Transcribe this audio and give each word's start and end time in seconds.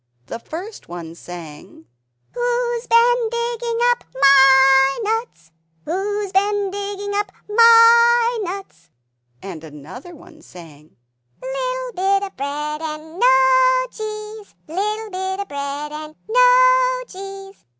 The 0.25 0.39
first 0.39 0.89
one 0.89 1.13
sang 1.13 1.85
"Who's 2.33 2.87
bin 2.87 3.29
digging 3.29 3.77
up 3.91 4.03
MY 4.15 4.99
nuts? 5.03 5.51
Who's 5.85 6.31
been 6.31 6.71
digging 6.71 7.11
up 7.13 7.31
MY 7.47 8.39
nuts?" 8.41 8.89
And 9.43 9.63
another 9.63 10.13
sang 10.41 10.97
"Little 11.39 11.91
bita 11.93 12.35
bread 12.35 12.81
and 12.81 13.19
NO 13.19 13.85
cheese! 13.91 14.55
Little 14.67 15.11
bit 15.11 15.39
a 15.39 15.45
bread 15.45 15.91
an' 15.93 16.15
NO 16.27 17.03
cheese!" 17.07 17.63